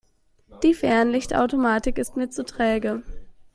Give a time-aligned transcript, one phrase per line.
[0.63, 3.03] Die Fernlichtautomatik ist mir zu träge.